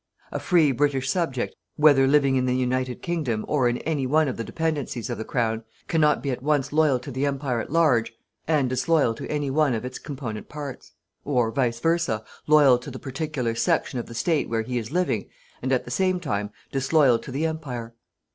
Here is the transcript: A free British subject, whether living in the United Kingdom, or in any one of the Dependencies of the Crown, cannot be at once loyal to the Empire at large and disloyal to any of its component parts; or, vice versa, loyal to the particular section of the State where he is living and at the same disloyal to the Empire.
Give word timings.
A 0.31 0.39
free 0.39 0.71
British 0.71 1.11
subject, 1.11 1.53
whether 1.75 2.07
living 2.07 2.35
in 2.35 2.47
the 2.47 2.55
United 2.55 3.03
Kingdom, 3.03 3.45
or 3.47 3.69
in 3.69 3.77
any 3.77 4.07
one 4.07 4.27
of 4.27 4.35
the 4.35 4.43
Dependencies 4.43 5.11
of 5.11 5.19
the 5.19 5.23
Crown, 5.23 5.63
cannot 5.87 6.23
be 6.23 6.31
at 6.31 6.41
once 6.41 6.73
loyal 6.73 6.97
to 6.97 7.11
the 7.11 7.27
Empire 7.27 7.59
at 7.59 7.69
large 7.69 8.11
and 8.47 8.67
disloyal 8.67 9.13
to 9.13 9.27
any 9.29 9.49
of 9.49 9.85
its 9.85 9.99
component 9.99 10.49
parts; 10.49 10.93
or, 11.23 11.51
vice 11.51 11.79
versa, 11.79 12.25
loyal 12.47 12.79
to 12.79 12.89
the 12.89 12.97
particular 12.97 13.53
section 13.53 13.99
of 13.99 14.07
the 14.07 14.15
State 14.15 14.49
where 14.49 14.63
he 14.63 14.79
is 14.79 14.89
living 14.89 15.29
and 15.61 15.71
at 15.71 15.85
the 15.85 15.91
same 15.91 16.19
disloyal 16.71 17.19
to 17.19 17.31
the 17.31 17.45
Empire. 17.45 17.93